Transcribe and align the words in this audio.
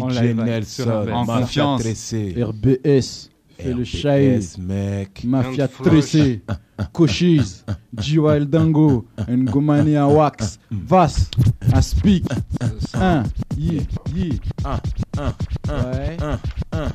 En 0.00 0.08
DJ 0.08 0.20
live, 0.20 0.36
Nelson, 0.44 0.90
en 1.12 1.24
Mafia 1.24 1.40
confiance. 1.40 1.80
Tressé. 1.82 2.34
RBS, 2.42 3.30
fait 3.58 3.74
le 3.74 4.62
mec. 4.62 5.24
Mafia. 5.24 5.68
Tressé, 5.68 6.42
Cochise, 6.92 7.64
G-Wild 7.96 8.48
Dango, 8.50 9.06
Ngomania 9.28 10.06
Wax, 10.08 10.58
Vas, 10.70 11.30
Aspic, 11.72 12.24
un, 12.94 13.22
yi, 13.56 13.80
yi. 14.14 14.40
Un, 14.64 14.80
un, 15.18 15.34
un, 15.68 15.92
Ouais. 15.92 16.16
un, 16.20 16.38
un. 16.72 16.88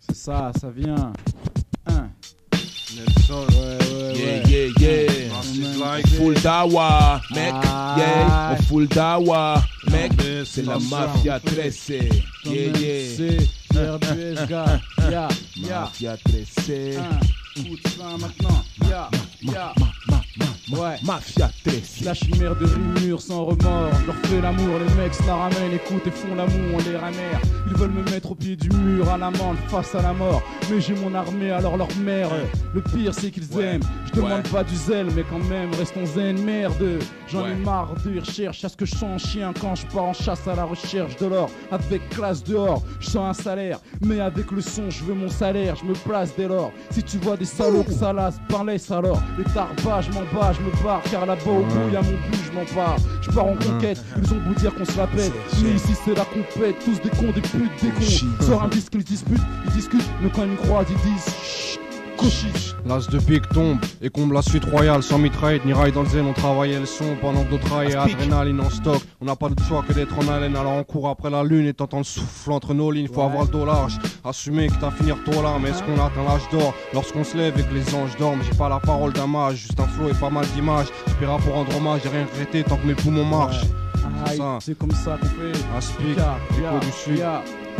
C'est 0.00 0.16
ça, 0.16 0.52
ça 0.60 0.70
vient. 0.70 1.12
Un. 1.86 2.08
Nelson. 2.96 3.46
Ouais, 3.50 3.56
ouais, 3.56 4.14
Yeah, 4.14 4.42
ouais. 4.42 4.42
yeah, 4.48 4.66
yeah. 4.78 5.06
Massive 5.06 5.11
like 5.96 6.06
Full 6.08 6.34
dawa, 6.34 7.20
mec. 7.34 7.52
Ah. 7.64 7.96
Yeah, 7.98 8.56
au 8.58 8.62
full 8.62 8.86
dawa, 8.88 9.62
mec. 9.90 10.12
C'est 10.44 10.62
la 10.62 10.78
mafia 10.78 11.38
tressée. 11.40 12.08
Yeah, 12.44 12.72
yeah. 12.78 13.38
C'est 13.70 13.88
RBS, 13.88 14.46
gars. 14.48 14.80
Ya, 15.10 15.28
ya. 15.56 15.80
Mafia 15.80 16.16
tressée. 16.16 16.96
Un. 16.96 17.60
Écoute 17.60 17.86
ça 17.98 18.16
maintenant. 18.18 18.64
Ouais. 20.72 20.96
Mafia 21.04 21.50
tressée. 21.64 22.04
Lâche 22.04 22.22
une 22.22 22.40
mer 22.40 22.56
de 22.56 22.66
rumeurs 22.66 23.20
sans 23.20 23.44
remords. 23.44 23.90
Je 24.00 24.06
leur 24.06 24.16
fais 24.24 24.40
l'amour, 24.40 24.78
les 24.78 24.94
mecs 25.02 25.14
se 25.14 25.26
la 25.26 25.36
ramènent, 25.36 25.72
écoute 25.74 26.02
et 26.06 26.10
font 26.10 26.34
l'amour, 26.34 26.74
on 26.74 26.78
les 26.90 26.96
ramère. 26.96 27.40
Ils 27.70 27.74
veulent 27.76 27.90
me 27.90 28.02
mettre 28.10 28.32
au 28.32 28.34
pied 28.34 28.56
du 28.56 28.70
mur, 28.70 29.08
à 29.10 29.18
l'amende, 29.18 29.56
face 29.68 29.94
à 29.94 30.02
la 30.02 30.12
mort. 30.12 30.42
Mais 30.70 30.80
j'ai 30.80 30.94
mon 30.94 31.14
armée, 31.14 31.50
alors 31.50 31.76
leur 31.76 31.88
mère. 32.02 32.28
Le 32.74 32.80
pire, 32.80 33.12
c'est 33.14 33.30
qu'ils 33.30 33.44
Ouais. 33.54 33.64
aiment. 33.74 33.82
Je 34.06 34.12
demande 34.12 34.32
Ouais. 34.32 34.50
pas 34.52 34.64
du 34.64 34.74
zèle, 34.76 35.08
mais 35.14 35.24
quand 35.28 35.42
même, 35.48 35.70
restons 35.78 36.06
zen, 36.06 36.42
merde. 36.42 36.98
J'en 37.28 37.46
ai 37.46 37.54
marre 37.54 37.90
de 38.04 38.20
recherche 38.20 38.64
à 38.64 38.68
ce 38.68 38.76
que 38.76 38.84
je 38.86 38.94
sens 38.94 39.04
un 39.04 39.18
chien 39.18 39.52
quand 39.58 39.74
je 39.74 39.86
pars 39.86 40.04
en 40.04 40.12
chasse 40.12 40.46
à 40.46 40.54
la 40.54 40.64
recherche 40.64 41.16
de 41.16 41.26
l'or. 41.26 41.50
Avec 41.70 42.08
classe 42.10 42.42
dehors, 42.44 42.82
je 43.00 43.06
sens 43.10 43.38
un 43.38 43.42
salaire. 43.42 43.78
Mais 44.02 44.20
avec 44.20 44.50
le 44.50 44.60
son, 44.60 44.90
je 44.90 45.02
veux 45.04 45.14
mon 45.14 45.28
salaire, 45.28 45.76
je 45.76 45.84
me 45.84 45.94
place 45.94 46.34
dès 46.36 46.48
lors. 46.48 46.72
Si 46.90 47.02
tu 47.02 47.18
vois 47.18 47.36
des 47.36 47.44
salauds 47.46 47.84
que 47.84 47.92
ça 47.92 48.12
lasse, 48.12 48.36
laisse 48.66 48.90
alors. 48.90 49.20
Les 49.38 49.44
tarbas, 49.44 50.02
je 50.02 50.10
m'en 50.12 50.22
bats, 50.32 50.52
je 50.62 50.78
me 50.78 50.84
barre, 50.84 51.02
car 51.10 51.26
là-bas 51.26 51.50
au 51.50 51.62
bout, 51.62 51.92
y 51.92 51.96
a 51.96 52.02
mon 52.02 52.10
but, 52.10 52.40
je 52.46 52.52
m'en 52.52 52.64
pars. 52.64 52.96
Je 53.20 53.30
pars 53.30 53.46
en 53.46 53.56
conquête, 53.56 54.02
ils 54.18 54.32
ont 54.32 54.40
beau 54.40 54.54
dire 54.54 54.74
qu'on 54.74 54.84
se 54.84 54.96
la 54.96 55.06
pète. 55.06 55.32
Mais 55.62 55.70
ici, 55.70 55.94
c'est 56.04 56.14
la 56.14 56.24
compète, 56.24 56.76
tous 56.84 57.00
des 57.00 57.10
cons, 57.10 57.32
des 57.32 57.40
putes, 57.40 57.82
des 57.82 57.90
cons. 57.90 58.44
Sort 58.44 58.62
un 58.62 58.68
disque, 58.68 58.92
ils 58.94 59.04
disputent, 59.04 59.40
ils 59.66 59.72
discutent, 59.72 60.10
mais 60.22 60.30
quand 60.30 60.42
ils 60.44 60.50
me 60.50 60.56
croisent, 60.56 60.88
ils 60.90 61.10
disent. 61.10 61.78
L'as 62.84 63.08
de 63.08 63.18
pique 63.18 63.48
tombe 63.50 63.78
et 64.00 64.10
comble 64.10 64.34
la 64.34 64.42
suite 64.42 64.64
royale 64.64 65.02
sans 65.02 65.18
mitraillette 65.18 65.64
ni 65.64 65.72
rail 65.72 65.92
dans 65.92 66.02
le 66.02 66.08
zen. 66.08 66.26
On 66.26 66.32
travaillait 66.32 66.80
le 66.80 66.86
son 66.86 67.16
pendant 67.20 67.44
que 67.44 67.50
d'autres 67.50 67.68
traillaient 67.68 67.96
adrénaline 67.96 68.60
en 68.60 68.70
stock. 68.70 69.00
On 69.20 69.24
n'a 69.24 69.36
pas 69.36 69.48
de 69.48 69.60
choix 69.62 69.84
que 69.86 69.92
d'être 69.92 70.16
en 70.18 70.28
haleine. 70.28 70.56
Alors 70.56 70.72
on 70.72 70.84
court 70.84 71.08
après 71.08 71.30
la 71.30 71.42
lune 71.42 71.66
et 71.66 71.74
t'entends 71.74 71.98
le 71.98 72.04
souffle 72.04 72.52
entre 72.52 72.74
nos 72.74 72.90
lignes. 72.90 73.08
Faut 73.08 73.22
avoir 73.22 73.44
le 73.44 73.50
dos 73.50 73.64
large. 73.64 73.98
Assumer 74.24 74.68
que 74.68 74.74
t'as 74.80 74.90
finir 74.90 75.16
tôt 75.24 75.42
là. 75.42 75.56
Mais 75.60 75.70
est-ce 75.70 75.82
qu'on 75.82 75.94
atteint 75.94 76.24
l'âge 76.26 76.48
d'or? 76.50 76.74
Lorsqu'on 76.92 77.24
se 77.24 77.36
lève 77.36 77.58
et 77.58 77.62
que 77.62 77.74
les 77.74 77.94
anges 77.94 78.16
dorment 78.18 78.42
J'ai 78.42 78.56
pas 78.56 78.68
la 78.68 78.80
parole 78.80 79.12
d'un 79.12 79.26
mage, 79.26 79.56
juste 79.56 79.80
un 79.80 79.86
flow 79.86 80.08
et 80.08 80.14
pas 80.14 80.30
mal 80.30 80.44
d'images. 80.54 80.88
J'espère 81.06 81.36
pour 81.38 81.54
rendre 81.54 81.76
hommage, 81.76 82.00
j'ai 82.04 82.08
rien 82.08 82.26
regretté 82.32 82.62
tant 82.64 82.76
que 82.76 82.86
mes 82.86 82.94
poumons 82.94 83.24
marchent. 83.24 83.64
C'est 84.60 84.78
comme 84.78 84.92
ça 84.92 85.18
qu'on 85.20 85.26
fait. 85.26 85.76
Aspic, 85.76 86.16
ya, 86.16 86.78
du 86.80 86.92
sud. 86.92 87.24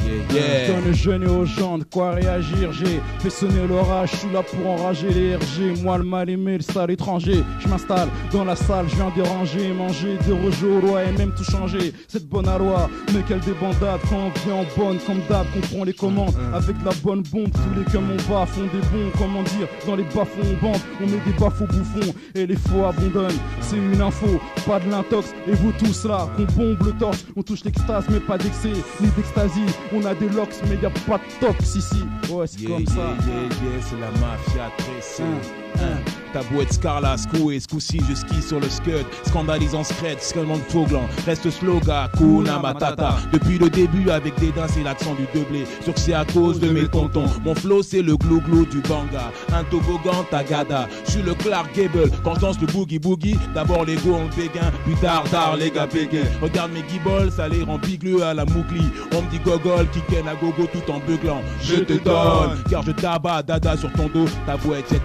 Yeah, 0.01 0.13
Je 0.29 0.35
yeah. 0.37 0.81
donne 0.81 0.95
jeunes 0.95 1.23
et 1.23 1.27
aux 1.27 1.45
gens 1.45 1.79
de 1.79 1.85
quoi 1.85 2.13
réagir? 2.13 2.73
J'ai 2.73 3.01
fait 3.21 3.31
sonner 3.31 3.67
l'orage, 3.69 4.11
je 4.13 4.17
suis 4.17 4.33
là 4.33 4.43
pour 4.43 4.71
enrager 4.71 5.11
les 5.11 5.37
RG. 5.37 5.83
Moi, 5.83 5.99
le 5.99 6.05
mal 6.05 6.29
aimé, 6.31 6.57
le 6.57 6.63
sale 6.63 6.91
étranger. 6.91 7.43
Je 7.61 7.69
m'installe 7.69 8.09
dans 8.33 8.45
la 8.45 8.57
salle, 8.57 8.87
je 8.89 8.97
viens 8.97 9.13
déranger, 9.15 9.73
manger, 9.73 10.19
déroger 10.27 10.67
au 10.67 10.81
roi 10.81 11.05
et 11.05 11.13
même 11.13 11.33
tout 11.35 11.45
changer. 11.45 11.93
Cette 12.09 12.29
bonne 12.29 12.47
loi, 12.47 12.89
mais 13.15 13.23
quelle 13.27 13.41
débandade 13.41 14.01
quand 14.09 14.17
on 14.17 14.47
vient 14.47 14.57
en 14.57 14.67
bonne, 14.77 14.99
comme 15.07 15.21
d'hab, 15.29 15.47
qu'on 15.53 15.61
prend 15.61 15.85
les 15.85 15.93
commandes. 15.95 16.35
Avec 16.55 16.79
de 16.79 16.85
la 16.85 16.93
bonne 17.03 17.23
bombe, 17.23 17.51
tous 17.53 17.79
les 17.79 17.85
comme 17.93 18.11
on 18.11 18.33
bat 18.33 18.47
font 18.47 18.63
des 18.63 18.81
bons, 18.91 19.11
comment 19.19 19.43
dire, 19.43 19.69
dans 19.87 19.97
les 19.97 20.05
bas 20.05 20.27
on 20.41 20.65
bande, 20.65 20.81
on 21.01 21.07
met 21.07 21.21
des 21.25 21.39
baffes 21.39 21.61
au 21.61 21.67
bouffon 21.67 22.15
et 22.35 22.47
les 22.47 22.57
faux 22.57 22.85
abandonnent. 22.85 23.39
C'est 23.61 23.77
une 23.77 24.01
info, 24.01 24.41
pas 24.67 24.81
de 24.81 24.91
l'intox, 24.91 25.35
et 25.47 25.53
vous 25.53 25.73
tous 25.73 26.05
là, 26.07 26.29
qu'on 26.37 26.45
bombe 26.45 26.83
le 26.85 26.93
torse, 26.93 27.25
on 27.37 27.43
touche 27.43 27.65
l'extase, 27.65 28.05
mais 28.11 28.21
pas 28.21 28.39
d'excès, 28.39 28.73
ni 29.01 29.09
d'extasie. 29.17 29.67
On 29.95 30.05
a 30.07 30.15
des 30.15 30.29
locks, 30.31 30.55
mais 30.69 30.77
y 30.77 30.87
a 30.87 30.91
pas 30.91 31.19
de 31.19 31.47
tox 31.47 31.75
ici. 31.77 32.05
Ouais, 32.31 32.47
c'est 32.47 32.61
Yeah, 32.61 32.71
comme 32.71 32.81
yeah, 32.81 32.95
ça? 32.95 33.17
yeah, 33.27 33.83
c'est 33.83 34.01
la 34.01 34.11
mafia 34.13 34.71
tressée. 34.79 35.23
Un, 35.23 35.85
un. 35.85 35.97
T'as 36.33 36.43
beau 36.45 36.63
être 36.63 36.73
Scarla, 36.73 37.17
secoué, 37.19 37.61
ce 37.61 37.67
je 38.09 38.15
skie 38.15 38.43
sur 38.43 38.59
le 38.59 38.69
scud 38.69 39.05
Scandalisant 39.27 39.85
scred, 39.85 40.21
seulement 40.21 40.59
gland 40.73 41.07
Reste 41.27 41.51
slogan, 41.51 42.09
Kuna 42.17 42.59
Matata. 42.59 43.17
Depuis 43.33 43.59
le 43.59 43.69
début 43.69 44.09
avec 44.11 44.39
dédain 44.39 44.67
c'est 44.69 44.83
l'accent 44.83 45.15
du 45.15 45.27
doublé. 45.35 45.65
Sur 45.83 45.99
c'est 45.99 46.15
à 46.15 46.25
cause 46.25 46.59
de 46.59 46.71
mes 46.71 46.89
tontons. 46.89 47.27
Mon 47.45 47.55
flow 47.55 47.83
c'est 47.83 48.03
le 48.03 48.17
glou-glou 48.17 48.65
du 48.67 48.81
banga. 48.81 49.31
Un 49.55 49.65
toboggan 49.65 50.25
tagada. 50.31 50.89
Je 51.05 51.11
suis 51.13 51.23
le 51.23 51.35
Clark 51.35 51.75
Gable. 51.75 52.11
Quand 52.25 52.35
je 52.37 52.41
danse 52.41 52.61
le 52.61 52.67
boogie 52.67 52.99
boogie 52.99 53.37
D'abord 53.55 53.85
l'ego 53.85 54.15
en 54.15 54.27
béguin 54.37 54.71
Puis 54.85 54.95
tard 55.01 55.25
tard 55.31 55.57
les 55.57 55.71
gars 55.71 55.87
bégayent 55.87 56.25
Regarde 56.41 56.73
mes 56.73 56.83
guibolles 56.83 57.31
ça 57.31 57.49
les 57.49 57.63
rend 57.63 57.79
bigleux 57.79 58.23
à 58.23 58.35
la 58.35 58.45
mougli 58.45 58.85
On 59.15 59.23
me 59.23 59.31
dit 59.31 59.39
gogol 59.39 59.87
qui 59.91 60.01
à 60.17 60.35
gogo 60.35 60.69
tout 60.73 60.91
en 60.91 60.99
beuglant. 61.01 61.43
Je 61.63 61.77
te 61.77 61.93
donne 61.95 62.63
Car 62.71 62.83
je 62.83 62.93
tabac 62.93 63.43
dada 63.43 63.77
sur 63.77 63.93
ton 63.93 64.09
dos. 64.09 64.27
Ta 64.47 64.57
voix 64.57 64.79
est 64.79 64.89
cette 64.89 65.03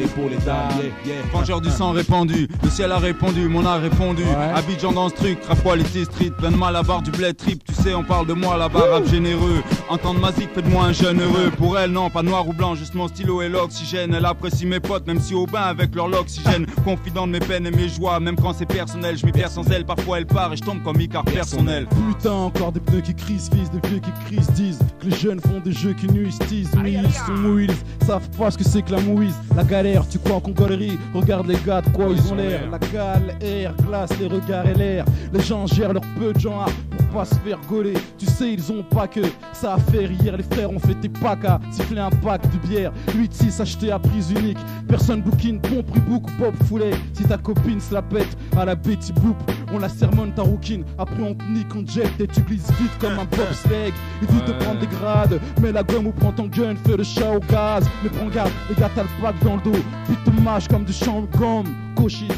et 0.00 0.07
pour 0.14 0.28
les 0.28 0.36
dames 0.38 0.70
yeah, 1.04 1.14
yeah. 1.14 1.22
Vengeur 1.32 1.60
du 1.60 1.70
sang 1.70 1.92
répandu, 1.92 2.48
le 2.62 2.70
ciel 2.70 2.92
a 2.92 2.98
répondu, 2.98 3.48
mon 3.48 3.64
art 3.64 3.80
répondu. 3.80 4.22
Ouais. 4.22 4.52
Abidjan 4.54 4.92
dans 4.92 5.08
ce 5.08 5.14
truc, 5.14 5.38
Quality 5.62 6.04
Street, 6.04 6.32
plein 6.36 6.50
de 6.50 6.56
mal 6.56 6.76
à 6.76 6.82
barre 6.82 7.02
du 7.02 7.10
bled 7.10 7.36
trip. 7.36 7.62
Tu 7.64 7.74
sais, 7.82 7.94
on 7.94 8.04
parle 8.04 8.26
de 8.26 8.34
moi 8.34 8.56
là-bas, 8.56 8.84
rap 8.92 9.06
généreux. 9.06 9.62
Entendre 9.88 10.20
ma 10.20 10.32
zik 10.32 10.50
fait 10.54 10.62
de 10.62 10.68
moi 10.68 10.84
un 10.84 10.92
jeune 10.92 11.20
heureux. 11.20 11.50
Pour 11.56 11.78
elle, 11.78 11.90
non, 11.90 12.10
pas 12.10 12.22
noir 12.22 12.46
ou 12.48 12.52
blanc, 12.52 12.74
juste 12.74 12.94
mon 12.94 13.08
stylo 13.08 13.42
et 13.42 13.48
l'oxygène. 13.48 14.14
Elle 14.14 14.24
apprécie 14.24 14.66
mes 14.66 14.80
potes, 14.80 15.06
même 15.06 15.20
si 15.20 15.34
au 15.34 15.46
bain 15.46 15.62
avec 15.62 15.94
leur 15.94 16.08
l'oxygène. 16.08 16.66
Confident 16.84 17.26
de 17.26 17.32
mes 17.32 17.40
peines 17.40 17.66
et 17.66 17.70
mes 17.70 17.88
joies, 17.88 18.18
même 18.20 18.36
quand 18.36 18.52
c'est 18.52 18.66
personnel. 18.66 19.16
Je 19.16 19.26
m'y 19.26 19.32
perds 19.32 19.50
sans 19.50 19.68
elle, 19.70 19.84
parfois 19.84 20.18
elle 20.18 20.26
part 20.26 20.52
et 20.52 20.56
je 20.56 20.62
tombe 20.62 20.82
comme 20.82 21.00
Icar 21.00 21.24
personnel. 21.24 21.86
Putain, 21.86 22.32
encore 22.32 22.72
des 22.72 22.80
pneus 22.80 23.00
qui 23.00 23.14
crissent, 23.14 23.50
fils, 23.54 23.70
des 23.70 23.86
vieux 23.88 24.00
qui 24.00 24.10
crissent, 24.26 24.50
disent 24.52 24.78
que 25.00 25.06
les 25.06 25.16
jeunes 25.16 25.40
font 25.40 25.60
des 25.64 25.72
jeux 25.72 25.94
qui 25.94 26.06
nuisent, 26.06 26.38
disent, 26.48 26.70
mais 26.82 26.92
ils 26.92 27.12
sont 27.12 27.32
mouilles, 27.32 27.68
savent 28.06 28.28
pas 28.30 28.50
ce 28.50 28.58
que 28.58 28.64
c'est 28.64 28.82
que 28.82 28.92
la 28.92 29.00
mouise. 29.00 29.34
La 29.56 29.64
galère, 29.64 30.08
tu 30.08 30.18
crois 30.18 30.40
qu'on 30.40 30.52
galerie, 30.52 30.98
regarde 31.14 31.46
les 31.46 31.58
gars 31.66 31.80
de 31.80 31.88
quoi 31.90 32.06
ils 32.10 32.32
ont 32.32 32.36
l'air. 32.36 32.70
La 32.70 32.78
gale, 32.78 33.36
air, 33.40 33.74
glace, 33.86 34.10
les 34.20 34.26
regards 34.26 34.66
et 34.66 34.74
l'air. 34.74 35.04
Les 35.32 35.42
gens 35.42 35.66
gèrent 35.66 35.92
leur 35.92 36.04
peu 36.18 36.32
de 36.32 36.40
genre 36.40 36.70
pour 36.90 36.97
pas 37.12 37.24
se 37.24 37.34
faire 37.36 37.58
gauler. 37.68 37.94
Tu 38.16 38.26
sais, 38.26 38.52
ils 38.52 38.72
ont 38.72 38.82
pas 38.82 39.06
que 39.06 39.20
ça 39.52 39.74
à 39.74 39.78
faire. 39.78 40.10
Hier, 40.10 40.36
les 40.36 40.42
frères 40.42 40.70
ont 40.70 40.78
fait 40.78 40.94
des 40.94 41.08
packs 41.08 41.44
à 41.44 41.60
siffler 41.70 42.00
un 42.00 42.10
pack 42.10 42.42
de 42.50 42.68
bière. 42.68 42.92
8-6 43.08 43.60
acheté 43.62 43.90
à 43.90 43.98
prise 43.98 44.30
unique. 44.30 44.58
Personne 44.86 45.22
bouquine, 45.22 45.58
bon 45.58 45.82
prix 45.82 46.00
book 46.00 46.24
pop 46.38 46.54
foulet. 46.66 46.92
Si 47.12 47.24
ta 47.24 47.36
copine 47.38 47.80
se 47.80 47.94
la 47.94 48.02
pète 48.02 48.36
à 48.56 48.64
la 48.64 48.74
Betty 48.74 49.12
Boop, 49.12 49.36
on 49.72 49.78
la 49.78 49.88
sermonne 49.88 50.32
ta 50.32 50.42
rouquine. 50.42 50.84
Après, 50.98 51.22
on 51.22 51.34
te 51.34 51.44
nique, 51.44 51.74
on 51.74 51.84
te 51.84 51.90
jette 51.90 52.20
et 52.20 52.26
tu 52.26 52.40
glisses 52.42 52.70
vite 52.80 52.98
comme 53.00 53.18
un 53.18 53.24
bobsleigh. 53.24 53.92
Il 54.22 54.28
dit 54.28 54.42
de 54.46 54.52
prendre 54.52 54.80
des 54.80 54.86
grades, 54.86 55.40
mais 55.60 55.72
la 55.72 55.82
gomme 55.82 56.06
ou 56.08 56.12
prend 56.12 56.32
ton 56.32 56.46
gun, 56.46 56.74
fais 56.86 56.96
le 56.96 57.04
chat 57.04 57.30
au 57.30 57.40
gaz. 57.40 57.88
Mais 58.02 58.10
prends 58.10 58.28
garde, 58.28 58.50
les 58.68 58.74
gars, 58.74 58.90
t'as 58.94 59.02
le 59.02 59.08
bac 59.22 59.34
dans 59.42 59.56
le 59.56 59.62
dos. 59.62 59.78
Puis 60.06 60.16
te 60.24 60.30
mâche 60.42 60.68
comme 60.68 60.84
du 60.84 60.92
champ 60.92 61.22
de 61.22 61.36
gomme. 61.36 61.66
Cochise. 61.96 62.28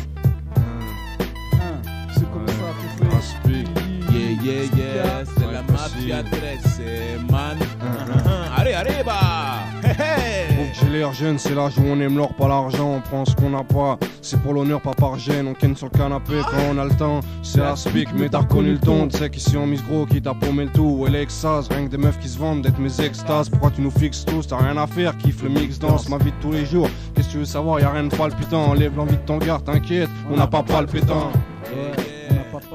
Hein, 1.54 1.80
C'est 2.14 2.30
comme 2.32 2.46
ça 2.48 2.54
qu'on 3.08 3.48
fait. 3.48 3.59
Yeah, 4.42 4.64
yeah, 4.74 5.24
c'est 5.24 5.52
la 5.52 5.62
mafia 5.62 6.22
tressée, 6.22 7.18
man. 7.30 7.58
Allez, 8.56 8.72
allez, 8.72 9.04
bah! 9.04 9.58
J'ai 10.72 10.88
l'air 10.88 11.12
jeune, 11.12 11.38
c'est 11.38 11.54
l'âge 11.54 11.78
où 11.78 11.82
on 11.86 12.00
aime 12.00 12.16
l'or, 12.16 12.32
pas 12.34 12.48
l'argent. 12.48 12.94
On 12.96 13.00
prend 13.00 13.24
ce 13.26 13.34
qu'on 13.34 13.50
n'a 13.50 13.62
pas, 13.62 13.98
c'est 14.22 14.40
pour 14.40 14.54
l'honneur, 14.54 14.80
pas 14.80 14.94
par 14.94 15.18
gêne. 15.18 15.46
On 15.46 15.52
ken 15.52 15.76
sur 15.76 15.88
le 15.92 15.98
canapé 15.98 16.40
quand 16.50 16.56
on 16.72 16.78
a 16.78 16.84
le 16.84 16.96
temps. 16.96 17.20
C'est 17.42 17.60
la 17.60 17.76
speak, 17.76 18.08
mais 18.16 18.30
t'as 18.30 18.38
reconnu 18.38 18.72
le 18.72 18.78
ton. 18.78 19.08
Tu 19.08 19.18
sais 19.18 19.28
qu'ici 19.28 19.58
on 19.58 19.66
mise 19.66 19.84
gros, 19.84 20.06
qui 20.06 20.22
t'a 20.22 20.32
paumé 20.32 20.64
le 20.64 20.70
tout. 20.70 21.04
Et 21.06 21.10
l'extase, 21.10 21.68
rien 21.68 21.84
que 21.84 21.90
des 21.90 21.98
meufs 21.98 22.18
qui 22.18 22.28
se 22.28 22.38
vendent 22.38 22.62
d'être 22.62 22.78
mes 22.78 23.00
extases. 23.00 23.50
Pourquoi 23.50 23.70
tu 23.70 23.82
nous 23.82 23.90
fixes 23.90 24.24
tous? 24.24 24.46
T'as 24.46 24.56
rien 24.56 24.76
à 24.78 24.86
faire, 24.86 25.18
kiffe 25.18 25.42
le 25.42 25.50
mix 25.50 25.78
danse, 25.78 26.08
ma 26.08 26.16
vie 26.16 26.32
de 26.32 26.40
tous 26.40 26.52
les 26.52 26.64
jours. 26.64 26.88
Qu'est-ce 27.14 27.28
que 27.28 27.32
tu 27.32 27.38
veux 27.38 27.44
savoir? 27.44 27.78
Y'a 27.80 27.90
rien 27.90 28.04
de 28.04 28.16
palpitant. 28.16 28.70
Enlève 28.70 28.96
l'envie 28.96 29.16
de 29.16 29.26
ton 29.26 29.36
gars, 29.36 29.60
t'inquiète, 29.62 30.08
on 30.30 30.36
n'a 30.36 30.46
pas 30.46 30.62
palpitant. 30.62 31.30
Ouais, 31.64 31.92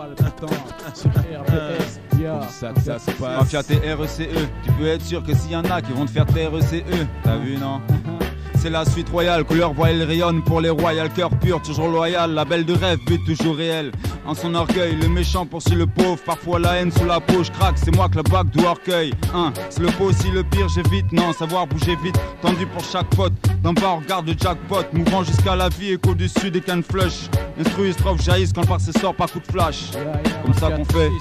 le 0.08 0.16
temps 0.16 0.48
sur 0.94 1.10
RBS. 1.10 2.00
Yeah. 2.20 2.40
Comme 2.60 2.76
ça 2.84 3.00
se 3.00 3.12
passe. 3.12 3.40
Mafia 3.40 3.64
TRECE, 3.64 4.20
E. 4.22 4.48
tu 4.64 4.72
peux 4.74 4.88
être 4.88 5.04
sûr 5.04 5.24
que 5.24 5.36
s'il 5.36 5.52
y 5.52 5.56
en 5.56 5.66
a 5.66 5.82
qui 5.82 5.92
vont 5.92 6.06
te 6.06 6.12
faire 6.12 6.26
TRECE, 6.26 6.84
t'as 7.24 7.38
vu 7.38 7.58
non? 7.58 7.82
C'est 8.58 8.70
la 8.70 8.86
suite 8.86 9.10
royale, 9.10 9.44
couleur 9.44 9.74
voile 9.74 10.02
rayonne 10.02 10.44
pour 10.44 10.60
les 10.60 10.70
royales, 10.70 11.10
cœur 11.12 11.30
pur, 11.30 11.62
toujours 11.62 11.88
loyal, 11.88 12.32
la 12.32 12.46
belle 12.46 12.66
de 12.66 12.74
rêve, 12.74 13.00
but 13.06 13.24
toujours 13.26 13.58
réel. 13.58 13.92
En 14.28 14.34
son 14.34 14.56
orgueil, 14.56 14.96
le 14.96 15.08
méchant 15.08 15.46
poursuit 15.46 15.76
le 15.76 15.86
pauvre, 15.86 16.20
parfois 16.26 16.58
la 16.60 16.78
haine 16.78 16.92
sous 16.92 17.06
la 17.06 17.20
peau, 17.20 17.44
je 17.44 17.52
craque, 17.52 17.78
c'est 17.78 17.96
moi 17.96 18.10
que 18.10 18.16
le 18.16 18.24
bac 18.24 18.50
du 18.50 18.66
orgueil. 18.66 19.14
Hein, 19.34 19.54
c'est 19.70 19.82
le 19.82 19.92
pot 19.92 20.06
aussi 20.06 20.32
le 20.32 20.44
pire, 20.44 20.68
j'évite, 20.68 21.12
non, 21.12 21.32
savoir 21.32 21.68
bouger 21.68 21.96
vite, 22.04 22.20
tendu 22.42 22.66
pour 22.66 22.84
chaque 22.84 23.10
pote. 23.12 23.34
D'en 23.62 23.74
bas, 23.74 23.94
on 23.96 23.98
regarde 23.98 24.28
le 24.28 24.34
jackpot, 24.38 24.84
mouvant 24.94 25.24
jusqu'à 25.24 25.56
la 25.56 25.70
vie, 25.70 25.92
écho 25.92 26.16
du 26.16 26.28
sud 26.28 26.54
des 26.54 26.62
cannes 26.62 26.84
flush. 26.84 27.30
Instru 27.60 27.90
et 27.90 27.94
strophe 27.94 28.22
jaillissent 28.22 28.54
quand 28.54 28.62
le 28.62 28.68
par 28.68 28.82
sort 28.82 29.16
par 29.16 29.32
coup 29.32 29.40
de 29.40 29.52
flash. 29.52 29.92
Comme 30.44 30.54
ça 30.56 30.72
qu'on 30.72 30.86
fait. 30.86 31.12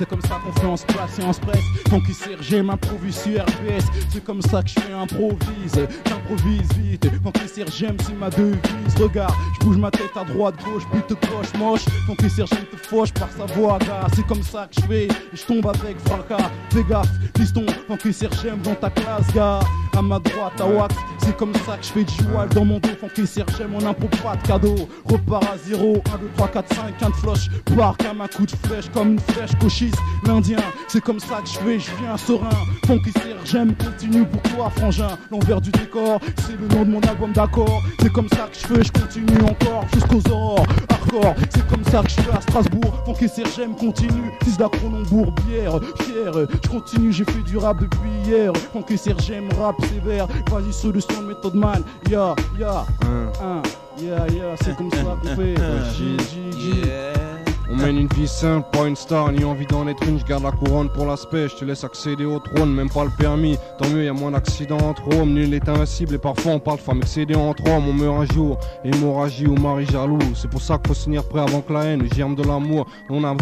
C'est 0.00 0.08
comme 0.08 0.22
ça 0.22 0.40
qu'on 0.42 0.50
fait 0.50 0.66
en 0.66 1.28
en 1.28 1.34
presse. 1.34 1.64
Funky 1.90 2.14
Serge 2.14 2.54
m'improvise 2.54 3.16
sur 3.16 3.42
RBS. 3.42 3.84
C'est 4.08 4.24
comme 4.24 4.40
ça 4.40 4.62
que 4.62 4.70
je 4.70 4.80
fais 4.80 4.94
improvise. 4.94 5.88
J'improvise 6.06 6.72
vite. 6.78 7.06
Funky 7.22 7.46
Serge 7.46 7.84
c'est 8.06 8.14
ma 8.14 8.30
devise. 8.30 8.94
Regarde, 8.98 9.34
je 9.52 9.66
bouge 9.66 9.76
ma 9.76 9.90
tête 9.90 10.16
à 10.16 10.24
droite, 10.24 10.54
gauche, 10.64 10.84
puis 10.90 11.02
te 11.02 11.12
coche 11.26 11.52
moche. 11.58 11.84
Funky 12.06 12.30
Serge 12.30 12.48
te 12.48 12.76
fauche 12.78 13.12
par 13.12 13.28
sa 13.36 13.44
voix, 13.52 13.78
gars. 13.80 14.06
C'est 14.16 14.26
comme 14.26 14.42
ça 14.42 14.68
que 14.68 14.80
je 14.80 14.86
fais. 14.86 15.08
Je 15.34 15.42
tombe 15.42 15.66
avec 15.66 15.98
fracas. 16.06 16.50
Fais 16.70 16.84
gaffe, 16.84 17.10
piston. 17.34 17.66
Funky 17.86 18.14
Serge 18.14 18.56
dans 18.64 18.76
ta 18.76 18.88
classe, 18.88 19.30
gars. 19.34 19.60
À 19.94 20.00
ma 20.00 20.18
droite, 20.18 20.58
à 20.60 20.66
wax. 20.66 20.94
C'est 21.30 21.36
comme 21.36 21.54
ça 21.54 21.76
que 21.76 21.84
je 21.86 21.92
fais 21.92 22.02
du 22.02 22.14
joual 22.24 22.48
dans 22.48 22.64
mon 22.64 22.80
dos. 22.80 22.88
Funky 23.00 23.24
Serge 23.24 23.62
on 23.72 23.86
impôt 23.86 24.08
pas 24.20 24.34
de 24.34 24.42
cadeau. 24.42 24.74
Repart 25.04 25.44
à 25.44 25.56
0, 25.64 26.02
1, 26.12 26.18
2, 26.18 26.30
3, 26.34 26.48
4, 26.48 26.74
5, 26.74 27.02
1 27.02 27.08
de 27.08 27.14
floche. 27.14 27.48
Part 27.76 27.96
comme 27.98 28.20
un 28.20 28.26
coup 28.26 28.46
de 28.46 28.50
flèche, 28.66 28.90
comme 28.92 29.12
une 29.12 29.20
flèche 29.20 29.56
cochise. 29.60 29.94
L'Indien, 30.26 30.58
c'est 30.88 31.00
comme 31.00 31.20
ça 31.20 31.40
que 31.40 31.48
je 31.48 31.58
fais, 31.58 31.78
je 31.78 31.90
viens 32.02 32.16
serein. 32.16 32.50
Funky 32.84 33.12
Serge 33.12 33.68
continue 33.78 34.24
pour 34.24 34.42
toi, 34.42 34.70
frangin. 34.70 35.16
L'envers 35.30 35.60
du 35.60 35.70
décor, 35.70 36.18
c'est 36.44 36.60
le 36.60 36.66
nom 36.74 36.84
de 36.84 36.90
mon 36.90 37.00
album 37.02 37.30
d'accord. 37.32 37.80
C'est 38.00 38.12
comme 38.12 38.28
ça 38.30 38.48
que 38.50 38.56
je 38.56 38.74
fais, 38.74 38.82
je 38.82 38.90
continue 38.90 39.42
encore 39.48 39.84
jusqu'aux 39.94 40.32
aurores. 40.32 40.66
Hardcore, 40.88 41.34
c'est 41.50 41.66
comme 41.68 41.84
ça 41.84 42.02
que 42.02 42.10
je 42.10 42.20
fais 42.22 42.32
à 42.36 42.40
Strasbourg. 42.40 43.02
Funky 43.04 43.28
Serge 43.28 43.68
continue, 43.78 44.32
fils 44.42 44.58
d'Acronombourg, 44.58 45.32
bière, 45.46 45.78
fier. 46.00 46.32
Je 46.64 46.68
continue, 46.68 47.12
j'ai 47.12 47.24
fait 47.24 47.42
du 47.42 47.56
rap 47.56 47.80
depuis 47.80 48.10
hier. 48.26 48.52
Funky 48.72 48.98
Serge 48.98 49.32
rap 49.60 49.76
sévère. 49.86 50.26
Vas-y, 50.50 50.72
sur 50.72 50.92
méthode 51.20 51.54
man. 51.54 51.82
Ya, 52.10 52.34
ya, 52.58 52.84
un, 53.02 53.62
ya, 54.02 54.26
ya, 54.28 54.56
c'est 54.62 54.76
comme 54.76 54.90
ça 54.90 55.16
qu'on 55.20 55.28
fait. 55.36 55.54
On 57.72 57.76
mène 57.76 57.98
une 57.98 58.08
vie 58.08 58.26
simple, 58.26 58.66
pas 58.72 58.88
une 58.88 58.96
star, 58.96 59.30
ni 59.30 59.44
envie 59.44 59.64
d'en 59.64 59.86
être 59.86 60.02
une, 60.08 60.18
je 60.18 60.24
garde 60.24 60.42
la 60.42 60.50
couronne 60.50 60.88
pour 60.88 61.06
l'aspect, 61.06 61.48
je 61.48 61.54
te 61.54 61.64
laisse 61.64 61.84
accéder 61.84 62.24
au 62.24 62.40
trône, 62.40 62.74
même 62.74 62.90
pas 62.90 63.04
le 63.04 63.10
permis, 63.16 63.56
tant 63.78 63.88
mieux, 63.90 64.04
y 64.04 64.08
a 64.08 64.12
moins 64.12 64.32
d'accidents 64.32 64.78
entre 64.78 65.02
hommes, 65.16 65.34
nul 65.34 65.54
est 65.54 65.68
invincible, 65.68 66.16
et 66.16 66.18
parfois 66.18 66.54
on 66.54 66.58
parle 66.58 66.78
de 66.78 66.82
femmes 66.82 66.98
excédées 66.98 67.36
entre 67.36 67.64
hommes, 67.70 67.86
on 67.88 67.92
meurt 67.92 68.22
un 68.22 68.34
jour, 68.34 68.58
hémorragie 68.84 69.46
ou 69.46 69.54
mari 69.54 69.86
jaloux, 69.86 70.18
c'est 70.34 70.50
pour 70.50 70.60
ça 70.60 70.78
qu'il 70.78 70.88
faut 70.88 70.94
se 70.94 71.04
tenir 71.04 71.22
prêt 71.28 71.42
avant 71.42 71.60
que 71.60 71.72
la 71.72 71.84
haine, 71.84 72.08
germe 72.12 72.34
de 72.34 72.42
l'amour, 72.42 72.88
on 73.08 73.22
a... 73.22 73.34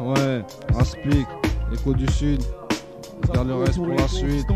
Ouais, 0.00 0.42
explique, 0.80 1.28
l'écho 1.70 1.92
du 1.92 2.10
sud, 2.10 2.40
je 3.22 3.32
garde 3.32 3.48
le 3.48 3.56
reste 3.56 3.76
pour 3.76 3.88
la 3.88 4.08
suite. 4.08 4.46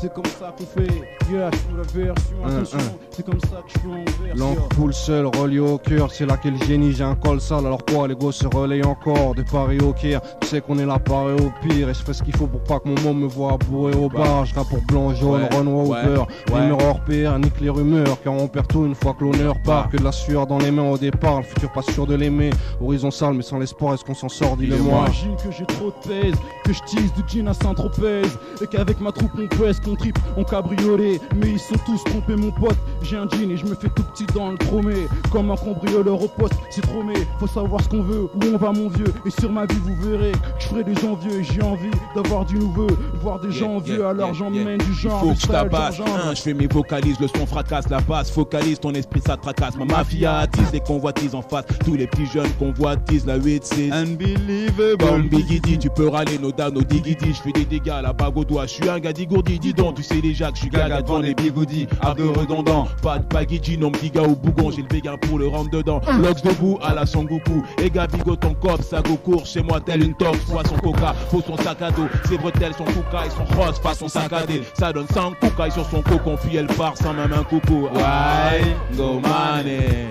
C'est 0.00 0.12
comme 0.12 0.24
ça 0.38 0.54
qu'on 0.58 0.66
fait, 0.66 0.86
yeah, 1.32 1.50
sous 1.50 1.76
la 1.76 1.82
version, 2.04 2.36
attention, 2.44 2.78
c'est 3.10 3.24
comme 3.24 3.40
ça 3.40 3.62
que 3.66 3.72
je 3.74 3.78
suis 3.78 3.88
en 3.88 4.04
version. 4.26 4.34
L'encre 4.36 4.68
coule 4.76 4.92
seul, 4.92 5.26
relié 5.26 5.60
au 5.60 5.78
cœur, 5.78 6.10
c'est 6.12 6.26
là 6.26 6.36
qu'est 6.36 6.50
le 6.50 6.58
génie, 6.58 6.92
j'ai 6.92 7.04
un 7.04 7.14
col 7.14 7.40
sale, 7.40 7.64
alors 7.66 7.82
quoi, 7.86 8.06
les 8.06 8.14
gosses 8.14 8.36
se 8.36 8.46
relayent 8.46 8.84
encore, 8.84 9.34
de 9.34 9.42
Paris 9.50 9.78
au 9.80 9.94
Caire, 9.94 10.20
tu 10.42 10.48
sais 10.48 10.60
qu'on 10.60 10.78
est 10.78 10.84
là 10.84 10.98
pareil 10.98 11.36
au 11.40 11.50
pire, 11.66 11.88
et 11.88 11.94
je 11.94 12.02
fais 12.02 12.12
ce 12.12 12.22
qu'il 12.22 12.36
faut 12.36 12.46
pour 12.46 12.62
pas 12.64 12.80
que 12.80 12.88
mon 12.88 13.00
môme 13.00 13.20
me 13.22 13.26
voit 13.26 13.56
bourré 13.70 13.94
au 13.94 14.10
bar, 14.10 14.44
je 14.44 14.52
pour 14.54 14.82
blanc, 14.88 15.14
jaune, 15.14 15.42
Ouais, 15.42 15.56
Renoir 15.56 15.86
ouais, 15.88 15.98
au 16.00 16.06
beurre, 16.06 16.26
ouais. 16.52 16.60
rumeur 16.60 16.78
hors 16.86 17.00
pair, 17.00 17.38
nique 17.38 17.60
les 17.62 17.70
rumeurs, 17.70 18.18
car 18.22 18.34
on 18.34 18.46
perd 18.46 18.66
tout 18.66 18.84
une 18.84 18.94
fois 18.94 19.14
que 19.18 19.24
l'honneur 19.24 19.54
part, 19.64 19.88
que 19.88 19.96
de 19.96 20.04
la 20.04 20.12
sueur 20.12 20.46
dans 20.46 20.58
les 20.58 20.70
mains 20.70 20.90
au 20.90 20.98
départ, 20.98 21.38
le 21.38 21.44
futur 21.44 21.72
pas 21.72 21.82
sûr 21.82 22.06
de 22.06 22.14
l'aimer, 22.14 22.50
horizon 22.78 23.10
sale, 23.10 23.32
mais 23.34 23.42
sans 23.42 23.58
l'espoir, 23.58 23.94
est-ce 23.94 24.04
qu'on 24.04 24.14
s'en 24.14 24.28
sort, 24.28 24.56
dis-le-moi. 24.58 25.06
J'imagine 25.12 25.36
que 25.36 25.50
j'ai 25.50 25.64
trop 25.64 25.86
de 25.92 26.08
pèse, 26.08 26.34
que 26.64 26.72
je 26.74 26.80
tease 26.80 27.12
du 27.14 27.22
jean 27.26 27.48
à 27.48 27.54
Saint-Tropez. 27.54 28.22
Et 28.60 28.66
qu'avec 28.66 29.00
ma 29.00 29.10
troupe 29.12 29.30
on 29.38 29.46
pèse, 29.56 29.80
qu'on 29.80 29.93
tripe, 29.94 30.18
on 30.36 30.44
cabriolet. 30.44 31.20
Mais 31.36 31.50
ils 31.50 31.58
sont 31.58 31.76
tous 31.86 32.02
trompés 32.04 32.36
mon 32.36 32.50
pote. 32.50 32.76
J'ai 33.02 33.16
un 33.16 33.28
jean 33.28 33.50
et 33.50 33.56
je 33.56 33.66
me 33.66 33.74
fais 33.74 33.88
tout 33.88 34.02
petit 34.04 34.26
dans 34.34 34.50
le 34.50 34.58
tromé. 34.58 34.94
Comme 35.30 35.50
un 35.50 35.56
cambrioleur 35.56 36.22
au 36.22 36.28
poste, 36.28 36.54
c'est 36.70 36.80
tromé 36.80 37.14
Faut 37.38 37.46
savoir 37.46 37.82
ce 37.82 37.88
qu'on 37.88 38.02
veut, 38.02 38.22
où 38.34 38.40
on 38.52 38.56
va 38.56 38.72
mon 38.72 38.88
vieux? 38.88 39.12
Et 39.26 39.30
sur 39.30 39.50
ma 39.50 39.66
vie 39.66 39.76
vous 39.82 40.10
verrez 40.10 40.32
que 40.32 40.38
je 40.58 40.66
ferai 40.66 40.84
des 40.84 41.04
envieux. 41.04 41.40
Et 41.40 41.44
j'ai 41.44 41.62
envie 41.62 41.90
d'avoir 42.14 42.44
du 42.44 42.56
nouveau, 42.56 42.86
voir 43.20 43.40
des 43.40 43.50
gens 43.50 43.78
vieux 43.78 43.98
yeah, 43.98 44.10
Alors 44.10 44.28
yeah, 44.28 44.38
j'emmène 44.38 44.78
du 44.78 44.94
genre 44.94 45.20
Il 45.24 45.28
faut 45.28 45.34
que 45.34 45.40
je 45.40 45.46
tabasse. 45.46 46.00
Hein, 46.00 46.34
je 46.34 46.42
fais 46.42 46.54
mes 46.54 46.66
vocalises, 46.66 47.18
le 47.20 47.28
son 47.28 47.46
fracasse 47.46 47.88
la 47.88 48.00
basse. 48.00 48.30
Focalise 48.30 48.80
ton 48.80 48.92
esprit, 48.92 49.20
ça 49.24 49.36
tracasse. 49.36 49.76
Ma 49.76 49.84
mafia. 49.84 50.38
attise 50.38 50.72
les 50.72 50.80
convoitises 50.80 51.34
en 51.34 51.42
face. 51.42 51.64
Tous 51.84 51.94
les 51.94 52.06
petits 52.06 52.26
jeunes 52.26 52.50
convoitisent 52.58 53.26
la 53.26 53.38
8-6. 53.38 53.92
Unbelievable. 53.92 54.96
Bon 54.98 55.18
bigidi, 55.18 55.78
tu 55.78 55.90
peux 55.90 56.08
râler 56.08 56.38
nos 56.38 56.52
dames, 56.52 56.74
nos 56.74 56.82
digidi, 56.82 57.32
je 57.32 57.42
fais 57.42 57.52
des 57.52 57.64
dégâts 57.64 57.90
à 57.90 58.02
la 58.02 58.12
bague 58.12 58.36
au 58.36 58.44
doigt, 58.44 58.66
je 58.66 58.74
suis 58.74 58.88
un 58.88 58.98
gars 58.98 59.12
digourdi, 59.12 59.58
tu 59.74 60.02
sais 60.02 60.20
déjà 60.20 60.50
que 60.50 60.56
je 60.56 60.62
suis 60.62 60.70
gaga 60.70 61.02
devant 61.02 61.18
les 61.18 61.34
bigoudis, 61.34 61.86
un 62.02 62.14
peu 62.14 62.28
redondant, 62.30 62.86
pas 63.02 63.18
de 63.18 63.26
bagidji, 63.26 63.76
non 63.78 63.92
giga 64.00 64.22
ou 64.22 64.34
bougon, 64.36 64.70
j'ai 64.70 64.82
le 64.82 64.88
vegan 64.90 65.16
pour 65.18 65.38
le 65.38 65.48
rentre 65.48 65.70
dedans, 65.70 66.00
Lox 66.22 66.42
debout 66.42 66.78
à 66.82 66.94
la 66.94 67.06
Sangoku, 67.06 67.62
et 67.78 67.90
bigot 67.90 68.36
ton 68.36 68.54
cop, 68.54 68.82
ça 68.82 69.00
go 69.02 69.16
court 69.16 69.46
chez 69.46 69.62
moi 69.62 69.80
tel 69.80 70.02
une 70.02 70.14
top, 70.14 70.36
soit 70.48 70.66
son 70.66 70.76
coca, 70.76 71.14
faut 71.30 71.42
son 71.42 71.56
sac 71.56 71.82
à 71.82 71.90
dos, 71.90 72.06
ses 72.28 72.38
bretelles, 72.38 72.74
son 72.76 72.84
kouka 72.84 73.26
et 73.26 73.30
son 73.30 73.44
rose, 73.56 73.78
façon 73.78 74.08
saccadé, 74.08 74.62
ça 74.74 74.92
donne 74.92 75.06
100 75.12 75.32
kouka 75.40 75.70
sur 75.70 75.86
son 75.86 76.02
cocon, 76.02 76.36
puis 76.42 76.56
elle 76.56 76.66
part 76.66 76.96
sans 76.96 77.12
même 77.12 77.32
un 77.32 77.44
coucou, 77.44 77.88
aïe, 77.96 78.74
go 78.96 79.20
money. 79.20 80.06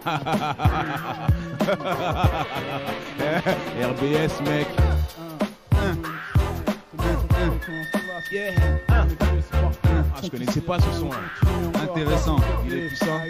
RBS 3.80 4.40
mec. 4.44 4.66
Ah, 8.88 9.06
je 10.22 10.28
connaissais 10.28 10.60
pas 10.60 10.78
ce 10.78 11.00
son 11.00 11.08
là. 11.08 11.16
Intéressant. 11.82 12.36
Il 12.64 12.74
est 12.74 12.86
puissant. 12.88 13.20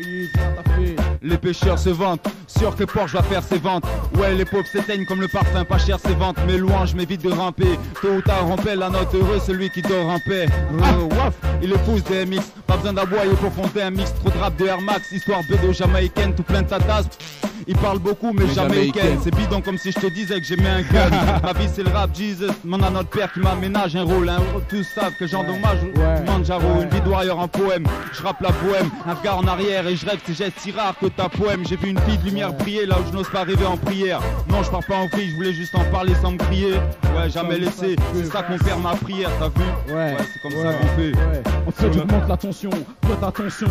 Les 1.22 1.38
pêcheurs 1.38 1.78
se 1.78 1.88
vantent, 1.88 2.26
sûr 2.46 2.76
que 2.76 2.84
Porsche 2.84 3.14
va 3.14 3.22
faire 3.22 3.42
ses 3.42 3.58
ventes. 3.58 3.84
Ouais, 4.18 4.34
les 4.34 4.44
pauvres 4.44 4.66
s'éteignent 4.66 5.06
comme 5.06 5.20
le 5.22 5.28
parfum, 5.28 5.64
pas 5.64 5.78
cher 5.78 5.98
ses 5.98 6.14
ventes. 6.14 6.36
Mais 6.46 6.58
louange 6.58 6.94
m'évite 6.94 7.22
de 7.22 7.32
ramper. 7.32 7.78
Tôt 8.02 8.14
ou 8.16 8.20
tard, 8.20 8.44
la 8.76 8.90
note 8.90 9.14
heureux, 9.14 9.40
celui 9.44 9.70
qui 9.70 9.80
dort 9.80 10.08
en 10.08 10.18
paix. 10.20 10.46
Waf, 10.72 11.34
il 11.62 11.72
épouse 11.72 12.04
des 12.04 12.26
MX, 12.26 12.42
pas 12.66 12.76
besoin 12.76 12.92
d'aboyer 12.92 13.32
pour 13.40 13.52
fonder 13.52 13.82
un 13.82 13.90
mix. 13.90 14.12
Trop 14.14 14.30
de 14.30 14.38
rap 14.38 14.56
de 14.56 14.66
Air 14.66 14.80
Max, 14.80 15.12
histoire 15.12 15.40
de 15.48 15.72
jamaïcaine, 15.72 16.34
tout 16.34 16.42
plein 16.42 16.62
de 16.62 16.68
tatas. 16.68 17.04
Il 17.72 17.76
parle 17.76 18.00
beaucoup, 18.00 18.32
mais 18.32 18.46
Mais 18.46 18.52
jamais 18.54 18.74
jamaïcaine. 18.74 19.10
ken. 19.12 19.18
C'est 19.22 19.32
bidon 19.36 19.60
comme 19.60 19.78
si 19.78 19.92
je 19.92 20.00
te 20.00 20.06
disais 20.08 20.40
que 20.40 20.44
j'aimais 20.44 20.68
un 20.68 20.82
gun. 20.82 21.08
Ma 21.44 21.52
vie, 21.52 21.68
c'est 21.72 21.84
le 21.84 21.90
rap, 21.90 22.10
Jesus. 22.12 22.50
Mon 22.64 22.82
a 22.82 22.90
notre 22.90 23.10
père 23.10 23.32
qui 23.32 23.38
m'aménage 23.38 23.94
un 23.94 24.02
rôle. 24.02 24.28
Un 24.28 24.38
rôle, 24.38 24.64
tous 24.68 24.82
savent 24.82 25.12
que 25.16 25.26
j'endommage. 25.28 25.78
Ouais. 25.94 26.20
Manjaro, 26.26 26.66
Ouais. 26.66 26.82
une 26.82 26.88
vie 26.88 27.00
de 27.00 27.08
warrior 27.08 27.38
en 27.38 27.46
poème. 27.46 27.84
Je 28.12 28.22
rappe 28.24 28.40
la 28.40 28.50
poème, 28.50 28.90
un 29.06 29.14
regard 29.14 29.38
en 29.38 29.46
arrière 29.46 29.86
et 29.86 29.94
je 29.94 30.04
rêve 30.04 30.18
ces 30.26 30.34
gestes 30.34 30.58
si 30.58 30.72
rares 30.72 30.98
que 31.00 31.06
ta 31.06 31.28
poème. 31.28 31.62
J'ai 31.64 31.76
vu 31.76 31.90
une 31.90 31.98
fille 32.00 32.18
de 32.18 32.24
lumière 32.24 32.52
briller 32.52 32.86
là 32.86 32.96
où 32.98 33.06
je 33.08 33.16
n'ose 33.16 33.28
pas 33.30 33.44
rêver 33.44 33.66
en 33.66 33.76
prière. 33.76 34.18
Non, 34.48 34.64
je 34.64 34.70
pars 34.70 34.84
pas 34.84 34.96
en 34.96 35.06
vrille, 35.06 35.30
je 35.30 35.36
voulais 35.36 35.52
juste 35.54 35.74
en 35.76 35.84
parler 35.92 36.14
sans 36.20 36.32
me 36.32 36.38
crier. 36.38 36.72
Ouais, 37.14 37.30
jamais 37.32 37.56
laissé. 37.58 37.94
C'est 38.14 38.24
ça 38.26 38.42
qu'on 38.42 38.58
perd 38.58 38.82
ma 38.82 38.96
prière, 38.96 39.30
t'as 39.38 39.46
vu? 39.48 39.94
Ouais, 39.94 40.16
c'est 40.18 40.42
comme 40.42 40.58
ouais, 40.60 40.72
ça 40.72 40.76
qu'on 40.76 40.86
fait. 41.00 41.12
Ouais. 41.12 41.42
En 41.68 41.70
fait, 41.70 41.92
j'augmente 41.92 42.28
la 42.28 42.36
tension, 42.36 42.70
faites 43.06 43.22
attention, 43.22 43.68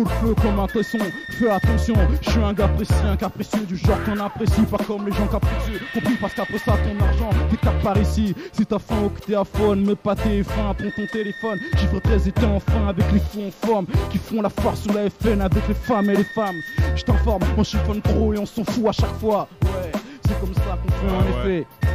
le 0.00 0.06
feu 0.06 0.34
comme 0.42 0.58
un 0.60 0.66
tesson, 0.66 0.98
fais 1.30 1.50
attention, 1.50 1.94
je 2.22 2.30
suis 2.30 2.40
un 2.42 2.52
gars 2.52 2.68
précis, 2.68 2.92
un 3.04 3.16
capricieux 3.16 3.64
du 3.66 3.76
genre 3.76 3.98
qu'on 4.04 4.18
apprécie, 4.18 4.62
pas 4.62 4.78
comme 4.86 5.06
les 5.06 5.12
gens 5.12 5.26
capricieux, 5.26 5.80
compris 5.94 6.14
parce 6.20 6.34
qu'après 6.34 6.58
ça, 6.58 6.72
ton 6.72 7.04
argent, 7.04 7.30
t'es 7.50 7.56
cap 7.56 7.80
par 7.82 7.98
ici, 7.98 8.34
si 8.52 8.66
t'as 8.66 8.78
faim 8.78 8.96
ou 9.04 9.08
que 9.10 9.20
t'es 9.20 9.34
à 9.34 9.44
faune, 9.44 9.84
mais 9.86 9.94
pas 9.94 10.14
t'es 10.14 10.42
faim, 10.42 10.74
prends 10.78 10.90
ton 10.96 11.06
téléphone, 11.12 11.58
chiffre 11.78 11.98
13 12.00 12.28
et 12.28 12.32
t'es 12.32 12.46
enfin 12.46 12.88
avec 12.88 13.04
les 13.12 13.20
fous 13.20 13.42
en 13.48 13.66
forme, 13.66 13.86
qui 14.10 14.18
font 14.18 14.42
la 14.42 14.50
force 14.50 14.82
sous 14.82 14.92
la 14.92 15.08
FN 15.10 15.40
avec 15.40 15.66
les 15.68 15.74
femmes 15.74 16.10
et 16.10 16.16
les 16.16 16.24
femmes, 16.24 16.56
je 16.94 17.02
t'informe, 17.02 17.42
on 17.56 17.64
chiffonne 17.64 18.02
trop 18.02 18.32
et 18.34 18.38
on 18.38 18.46
s'en 18.46 18.64
fout 18.64 18.86
à 18.88 18.92
chaque 18.92 19.14
fois, 19.20 19.48
ouais, 19.62 19.92
c'est 20.26 20.40
comme 20.40 20.54
ça 20.54 20.78
qu'on 20.82 20.88
fait 20.92 21.06
Ah 21.08 21.14
en 21.14 21.46
ouais. 21.46 21.54
effet. 21.60 21.85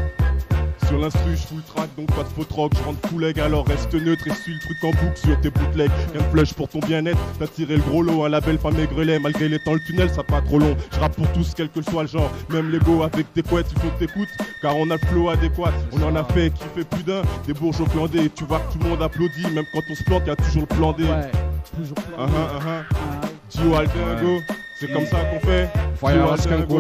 Sur 0.91 0.99
l'instru, 0.99 1.37
je 1.37 1.47
full 1.47 1.61
track, 1.73 1.89
donc 1.95 2.07
pas 2.07 2.23
de 2.23 2.27
faux 2.27 2.43
troc. 2.43 2.73
Je 2.77 2.83
rentre 2.83 3.07
full 3.07 3.21
leg, 3.21 3.39
alors 3.39 3.65
reste 3.65 3.93
neutre 3.93 4.27
et 4.27 4.33
suis 4.33 4.51
le 4.53 4.59
truc 4.59 4.77
en 4.83 4.89
boucle 4.89 5.17
sur 5.17 5.39
tes 5.39 5.49
bootlegs. 5.49 5.89
Rien 6.11 6.21
de 6.21 6.27
flush 6.31 6.53
pour 6.53 6.67
ton 6.67 6.79
bien-être, 6.79 7.17
t'as 7.39 7.47
tiré 7.47 7.77
le 7.77 7.81
gros 7.81 8.03
lot, 8.03 8.25
un 8.25 8.29
label 8.29 8.57
pas 8.57 8.71
maigrelet. 8.71 9.17
Malgré 9.17 9.47
les 9.47 9.57
temps, 9.59 9.71
le 9.71 9.79
tunnel, 9.87 10.09
ça 10.09 10.21
pas 10.21 10.41
trop 10.41 10.59
long. 10.59 10.75
Je 10.91 10.99
rappe 10.99 11.15
pour 11.15 11.31
tous, 11.31 11.53
quel 11.55 11.69
que 11.69 11.81
soit 11.81 12.01
le 12.01 12.09
genre. 12.09 12.29
Même 12.49 12.69
l'ego 12.71 13.03
avec 13.03 13.33
tes 13.33 13.41
couettes, 13.41 13.67
il 13.73 13.81
faut 13.81 13.87
que 13.87 14.05
t'écoutes, 14.05 14.27
car 14.61 14.75
on 14.75 14.89
a 14.91 14.95
le 14.95 15.07
flow 15.07 15.29
adéquat. 15.29 15.71
On 15.93 16.03
en 16.03 16.13
a 16.13 16.25
fait 16.25 16.49
qui 16.49 16.63
fait 16.75 16.83
plus 16.83 17.03
d'un, 17.03 17.21
des 17.47 17.53
bourgeois 17.53 17.87
clandés. 17.87 18.29
Tu 18.35 18.43
vois 18.43 18.59
que 18.59 18.73
tout 18.73 18.79
le 18.83 18.89
monde 18.89 19.01
applaudit, 19.01 19.47
même 19.49 19.65
quand 19.71 19.83
on 19.89 19.95
se 19.95 20.03
plante, 20.03 20.23
y 20.27 20.29
a 20.29 20.35
toujours 20.35 20.67
le 20.69 20.75
plan 20.75 20.91
D. 20.91 21.03
Ouais, 21.05 21.31
toujours 21.73 21.97
Ah 22.17 22.25
ah 22.27 22.59
ah 22.59 22.83
ah. 22.93 23.27
Dio 23.49 23.75
Aldingo, 23.75 24.41
c'est 24.81 24.91
comme 24.91 25.05
ça 25.05 25.17
qu'on 25.17 25.39
fait. 25.45 25.69
Fire 25.95 26.33
Askan 26.33 26.63
pour 26.67 26.79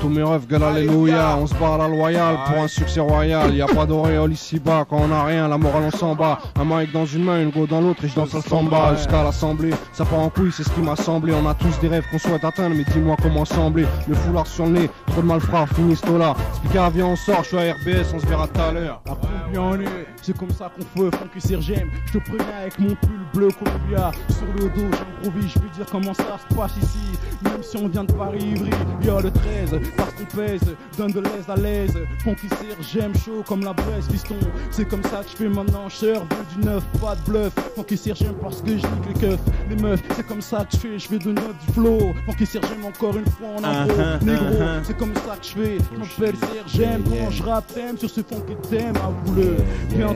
tous 0.00 0.08
mes 0.08 0.22
refs, 0.22 0.46
gueule 0.46 0.62
alléluia. 0.62 1.36
On 1.36 1.46
se 1.48 1.54
barre 1.54 1.72
à 1.72 1.78
la 1.78 1.88
loyale 1.88 2.36
pour 2.46 2.62
un 2.62 2.68
succès 2.68 3.00
royal. 3.00 3.52
Y 3.52 3.62
a 3.62 3.66
pas 3.66 3.84
d'auréole 3.84 4.32
ici-bas 4.32 4.86
quand 4.88 4.98
on 4.98 5.10
a 5.10 5.24
rien, 5.24 5.48
la 5.48 5.58
morale 5.58 5.90
on 5.92 5.96
s'en 5.96 6.14
bat. 6.14 6.38
Un 6.60 6.64
mic 6.64 6.92
dans 6.92 7.04
une 7.04 7.24
main, 7.24 7.42
une 7.42 7.50
go 7.50 7.66
dans 7.66 7.80
l'autre 7.80 8.04
et 8.04 8.08
je 8.08 8.14
danse 8.14 8.32
le 8.32 8.40
samba 8.42 8.94
jusqu'à 8.94 9.24
l'assemblée. 9.24 9.72
Ça 9.92 10.04
part 10.04 10.20
en 10.20 10.28
couille, 10.28 10.52
c'est 10.52 10.62
ce 10.62 10.70
qui 10.70 10.80
m'a 10.80 10.94
semblé. 10.94 11.34
On 11.34 11.48
a 11.48 11.54
tous 11.54 11.80
des 11.80 11.88
rêves 11.88 12.04
qu'on 12.12 12.18
souhaite 12.18 12.44
atteindre, 12.44 12.76
mais 12.76 12.84
dis-moi 12.84 13.16
comment 13.20 13.44
sembler. 13.44 13.86
Le 14.06 14.14
foulard 14.14 14.46
sur 14.46 14.66
le 14.66 14.72
nez, 14.72 14.90
trop 15.08 15.22
de 15.22 15.26
malfrats, 15.26 15.66
finis 15.74 15.98
là. 16.16 16.34
Speaker, 16.54 16.90
viens, 16.90 17.06
on 17.06 17.16
sort, 17.16 17.42
je 17.42 17.48
suis 17.48 17.58
à 17.58 17.72
RBS, 17.72 18.14
on 18.14 18.20
se 18.20 18.26
verra 18.26 18.46
tout 18.46 18.60
à 18.60 18.70
l'heure. 18.70 19.02
La 19.06 19.16
bien 19.50 19.76
c'est 20.22 20.36
comme 20.36 20.50
ça 20.50 20.70
qu'on 20.74 20.82
fait, 21.10 21.16
Franck 21.16 21.30
et 21.36 21.40
Sergem. 21.40 21.90
Je 22.06 22.18
te 22.18 22.18
préviens 22.18 22.56
avec 22.60 22.78
mon 22.78 22.94
pull 22.94 23.20
bleu 23.34 23.48
Columbia 23.58 24.10
sur 24.28 24.46
le 24.46 24.68
dos, 24.70 24.96
j'improvise, 24.96 25.52
je 25.54 25.58
veux 25.58 25.68
dire 25.70 25.86
comment 25.90 26.14
ça 26.14 26.38
se 26.48 26.54
passe 26.54 26.72
ici. 26.82 26.98
Même 27.42 27.62
si 27.62 27.76
on 27.76 27.88
vient 27.88 28.04
de 28.04 28.12
Paris, 28.12 28.42
Ivry, 28.42 28.70
y'a 29.02 29.20
le 29.20 29.30
13, 29.30 29.80
parce 29.96 30.12
qu'on 30.14 30.36
pèse, 30.36 30.60
donne 30.96 31.12
de 31.12 31.20
l'aise 31.20 31.48
à 31.48 31.56
l'aise. 31.56 31.94
Sir, 32.22 32.76
j'aime 32.92 33.14
chaud 33.16 33.42
comme 33.46 33.64
la 33.64 33.72
Bresse, 33.72 34.06
fiston. 34.10 34.36
C'est 34.70 34.86
comme 34.88 35.02
ça 35.04 35.22
que 35.24 35.30
je 35.30 35.36
fais 35.36 35.48
maintenant, 35.48 35.88
cher, 35.88 36.20
veux 36.22 36.60
du 36.60 36.66
neuf, 36.66 36.84
pas 37.00 37.14
de 37.16 37.20
bluff. 37.30 37.52
Sir, 37.96 38.14
j'aime 38.14 38.34
parce 38.40 38.62
que 38.62 38.70
je 38.70 38.74
nique 38.74 39.06
les 39.08 39.20
keufs, 39.20 39.40
les 39.68 39.76
meufs. 39.76 40.02
C'est 40.16 40.26
comme 40.26 40.40
ça 40.40 40.64
que 40.64 40.72
je 40.72 40.76
fais, 40.78 40.98
je 40.98 41.08
fais 41.08 41.18
de 41.18 41.32
neuf 41.32 41.54
du 41.66 41.72
flow. 41.72 41.98
Sir, 42.44 42.60
j'aime 42.68 42.84
encore 42.84 43.16
une 43.16 43.26
fois 43.26 43.48
en 43.58 43.64
impro, 43.64 43.92
Uh-huh, 43.92 44.24
négro. 44.24 44.44
uh-huh. 44.44 44.80
C'est 44.84 44.96
comme 44.96 45.14
ça 45.14 45.36
que 45.36 45.44
je 45.46 45.50
fais, 45.50 45.78
je 45.78 45.98
m'appelle 45.98 46.34
j'aime 46.66 47.02
quand 47.04 47.30
je 47.30 47.42
rappe, 47.42 47.72
sur 47.98 48.10
ce 48.10 48.20
funky 48.22 48.54
thème, 48.70 48.94
avoue-le. 48.96 49.56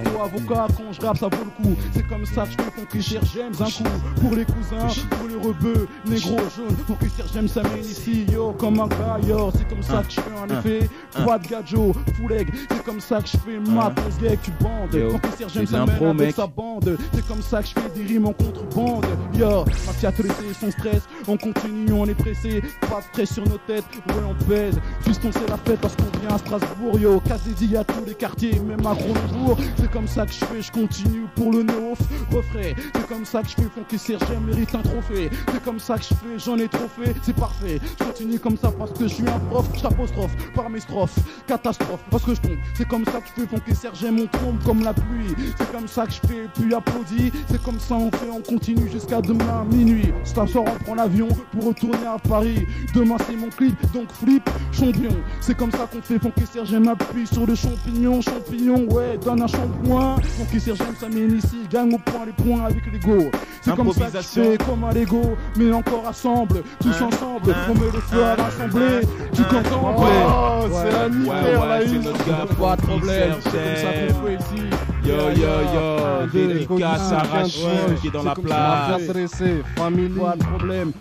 Bientôt 0.03 0.21
avocat, 0.23 0.67
quand 0.77 0.93
je 0.93 1.01
rappe, 1.01 1.19
ça 1.19 1.29
vaut 1.29 1.45
le 1.45 1.65
coup. 1.65 1.77
C'est 1.93 2.07
comme 2.07 2.27
ça 2.27 2.45
que 2.45 2.51
je 2.53 2.57
fais 2.57 2.71
funky 2.71 3.03
Sir, 3.03 3.21
j'aime 3.33 3.53
un 3.61 3.65
coup. 3.65 4.21
Pour 4.21 4.37
les 4.37 4.45
cousins, 4.45 5.03
pour 5.11 5.29
les 5.29 5.37
rebeux, 5.37 5.89
négro, 6.07 6.37
jaune. 6.57 6.77
Funky 6.87 7.09
Sir, 7.11 7.25
j'aime 7.33 7.49
ça 7.49 7.63
mène 7.63 7.85
ici, 7.85 8.27
yo, 8.33 8.53
comme 8.59 8.81
un 8.81 8.89
gars, 8.89 9.19
yo. 9.27 9.51
C'est 9.57 9.69
comme 9.69 9.83
ça 9.83 10.03
que 10.03 10.13
je 10.13 10.21
fais 10.21 10.39
en 10.39 10.59
effet. 10.59 10.89
Pas 11.25 11.39
de 11.39 11.49
gadjo, 11.49 11.93
full 12.17 12.33
egg. 12.33 12.49
C'est 12.71 12.85
comme 12.85 13.01
ça 13.01 13.21
que 13.21 13.29
je 13.29 13.37
fais 13.39 13.59
ma 13.59 13.91
pose 13.91 14.19
gay, 14.21 14.39
tu 14.43 14.51
bandes. 14.61 15.11
Funky 15.13 15.37
Sir, 15.37 15.49
j'aime 15.49 15.67
ça 15.67 15.87
mène 15.87 16.21
avec 16.21 16.35
sa 16.35 16.47
bande. 16.47 16.99
C'est 17.15 17.27
comme 17.27 17.43
ça 17.43 17.63
que 17.63 17.69
je 17.69 17.73
fais 17.75 17.91
des 17.95 18.05
rimes 18.05 18.27
en 18.27 18.33
contrebande. 18.33 19.07
Yo, 19.35 19.65
ma 19.87 19.93
fiat 19.93 20.13
laissé 20.19 20.55
son 20.61 20.71
stress. 20.71 21.03
On 21.29 21.37
continue, 21.37 21.93
on 21.93 22.07
est 22.07 22.15
pressé. 22.15 22.63
Pas 22.83 23.01
de 23.01 23.05
stress 23.13 23.35
sur 23.35 23.45
nos 23.45 23.59
têtes. 23.67 23.85
Ouais, 24.09 24.15
on 24.29 24.45
pèse. 24.45 24.79
Fiston, 25.03 25.31
c'est 25.33 25.49
la 25.49 25.57
fête 25.57 25.81
parce 25.81 25.97
qu'on 25.97 26.19
vient 26.21 26.35
à 26.35 26.39
Strasbourg. 26.39 26.99
Yo, 26.99 27.21
Casédi 27.21 27.77
à 27.77 27.85
tous 27.85 28.05
les 28.07 28.15
quartiers, 28.15 28.59
même 28.61 28.87
à 28.87 28.95
Cronenbourg. 28.95 29.59
C'est 29.87 29.93
comme 29.93 30.09
ça 30.09 30.27
que 30.27 30.33
je 30.33 30.45
fais, 30.45 30.63
je 30.63 30.73
continue 30.73 31.27
pour 31.37 31.53
le 31.53 31.63
neuf 31.63 31.99
refrain. 32.33 32.73
C'est 32.93 33.07
comme 33.07 33.25
ça 33.25 33.41
que 33.43 33.49
je 33.51 33.55
fais, 33.55 33.69
Funky 33.73 34.19
j'aime, 34.29 34.45
mérite 34.45 34.75
un 34.75 34.83
trophée. 34.83 35.31
C'est 35.53 35.63
comme 35.63 35.79
ça 35.79 35.97
que 35.97 36.03
je 36.03 36.09
fais, 36.09 36.39
j'en 36.45 36.59
ai 36.59 36.67
trop 36.67 36.89
fait. 36.89 37.15
C'est 37.23 37.37
parfait. 37.37 37.79
Je 38.01 38.05
continue 38.05 38.41
comme 38.41 38.57
ça 38.57 38.73
parce 38.73 38.91
que 38.91 39.05
je 39.07 39.15
suis 39.15 39.29
un 39.29 39.39
prof. 39.49 39.65
Je 39.77 39.83
t'apostrophe 39.83 40.35
par 40.57 40.69
mes 40.71 40.81
strophes. 40.81 41.17
Catastrophe 41.47 42.01
parce 42.11 42.25
que 42.25 42.35
je 42.35 42.41
tombe. 42.41 42.57
C'est 42.75 42.89
comme 42.89 43.05
ça 43.05 43.21
que 43.21 43.29
je 43.29 43.43
fais, 43.43 43.47
Funky 43.47 43.77
Sir, 43.77 43.93
j'aime, 43.95 44.19
on 44.19 44.27
tombe 44.27 44.61
comme 44.65 44.83
la 44.83 44.93
pluie. 44.93 45.37
C'est 45.57 45.71
comme 45.71 45.87
ça 45.87 46.05
que 46.05 46.13
je 46.15 46.21
fais, 46.27 46.49
puis 46.53 46.75
applaudis. 46.75 47.31
C'est 47.47 47.63
comme 47.63 47.79
ça 47.79 47.95
on 47.95 48.11
fait, 48.11 48.29
on 48.29 48.43
continue 48.43 48.91
jusqu'à 48.91 49.21
demain 49.21 49.65
minuit. 49.71 50.13
C'est 50.25 50.39
un 50.39 50.49
soir, 50.49 50.65
on 50.67 50.83
prend 50.83 50.95
l'avion 50.97 51.29
pour 51.53 51.67
retourner 51.67 52.07
à 52.09 52.19
Paris. 52.19 52.67
Demain 52.93 53.19
c'est 53.25 53.37
mon 53.37 53.51
clip, 53.51 53.77
donc 53.93 54.11
flip, 54.11 54.51
champion. 54.73 55.15
C'est 55.41 55.57
comme 55.57 55.71
ça 55.71 55.89
qu'on 55.93 56.03
fait, 56.03 56.19
Funky 56.19 56.45
Sir, 56.45 56.65
j'aime 56.65 56.89
appuie 56.89 57.29
sur 57.29 57.47
le 57.47 57.55
champignon, 57.55 58.21
champignon, 58.21 58.85
ouais, 58.91 59.17
donne 59.19 59.43
un 59.43 59.47
shampoing. 59.47 59.76
Funky 59.85 60.61
Sir, 60.61 60.75
j'aime 60.77 60.95
ça 60.99 61.09
mène 61.09 61.37
ici, 61.39 61.59
gagne 61.71 61.95
au 61.95 61.99
point 61.99 62.25
les 62.27 62.33
points 62.33 62.65
avec 62.65 62.83
l'ego. 62.93 63.31
C'est 63.61 63.75
comme 63.75 63.93
ça 63.93 64.07
que 64.07 64.19
je 64.19 64.23
fais, 64.23 64.59
comme 64.59 64.85
un 64.85 64.93
Lego, 64.93 65.37
mais 65.57 65.73
encore 65.73 66.07
assemble, 66.09 66.63
tous 66.81 66.89
ensemble, 67.03 67.55
on 67.69 67.75
met 67.75 67.91
le 67.93 68.01
feu 68.01 68.25
à 68.25 68.37
l'assemblée. 68.37 69.01
Tu 69.33 69.43
comprends, 69.43 69.97
Oh, 69.99 70.69
c'est 70.73 70.93
la 70.93 71.09
nuit, 71.09 71.29
Ouais, 71.29 71.87
c'est 71.87 71.99
notre 71.99 72.27
gars. 72.27 72.47
Pas 72.59 72.77
de 72.77 72.81
Funky 72.83 72.99
problème, 73.01 73.33
Sir, 73.33 73.39
c'est 73.45 73.51
comme 73.51 73.77
ça 73.77 73.91
j'aime. 73.93 74.13
qu'on 74.13 74.27
fait 74.27 74.35
ici. 74.35 74.63
Yo, 75.07 75.31
yo, 75.31 75.53
yo, 75.73 75.97
Un, 76.23 76.27
dédicace 76.33 77.13
un, 77.13 77.17
à 77.17 77.21
un, 77.21 77.29
Rachid 77.29 77.65
un, 77.65 77.95
qui 77.95 78.09
est 78.09 78.11
dans 78.11 78.25
la 78.25 78.35
place. 78.35 78.91
Mafia 78.91 79.07
dressée, 79.13 79.63
family. 79.77 80.09
Pas 80.09 80.37
de 80.37 80.45
problème, 80.45 80.93